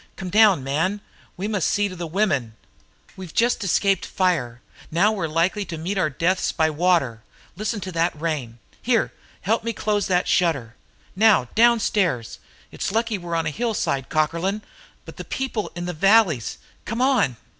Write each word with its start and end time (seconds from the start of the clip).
Come 0.15 0.31
down, 0.31 0.63
man; 0.63 0.99
we 1.37 1.47
must 1.47 1.69
see 1.69 1.87
to 1.87 1.95
the 1.95 2.07
women! 2.07 2.55
We've 3.15 3.35
just 3.35 3.63
escaped 3.63 4.03
from 4.03 4.15
fire; 4.15 4.61
now 4.89 5.11
we're 5.11 5.27
likely 5.27 5.63
to 5.65 5.77
meet 5.77 5.95
our 5.99 6.09
deaths 6.09 6.51
by 6.51 6.71
water. 6.71 7.21
Listen 7.55 7.79
to 7.81 7.91
that 7.91 8.19
rain, 8.19 8.57
Here, 8.81 9.13
help 9.41 9.63
me 9.63 9.73
to 9.73 9.79
close 9.79 10.07
that 10.07 10.27
shutter. 10.27 10.75
Now, 11.15 11.49
downstairs! 11.53 12.39
It's 12.71 12.91
lucky 12.91 13.19
we're 13.19 13.35
on 13.35 13.45
a 13.45 13.51
hillside, 13.51 14.09
Cockerlyne! 14.09 14.63
But 15.05 15.17
the 15.17 15.23
people 15.23 15.71
in 15.75 15.85
the 15.85 15.93
valleys! 15.93 16.57
Come 16.83 16.99
on!" 17.03 17.35